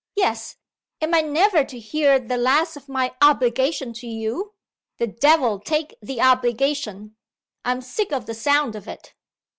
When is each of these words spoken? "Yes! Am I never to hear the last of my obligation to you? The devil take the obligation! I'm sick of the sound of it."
"Yes! 0.15 0.57
Am 0.99 1.13
I 1.13 1.21
never 1.21 1.63
to 1.63 1.77
hear 1.79 2.17
the 2.17 2.35
last 2.35 2.75
of 2.75 2.89
my 2.89 3.13
obligation 3.21 3.93
to 3.93 4.07
you? 4.07 4.55
The 4.97 5.05
devil 5.05 5.59
take 5.59 5.93
the 6.01 6.19
obligation! 6.19 7.15
I'm 7.63 7.81
sick 7.81 8.11
of 8.11 8.25
the 8.25 8.33
sound 8.33 8.75
of 8.75 8.87
it." 8.87 9.13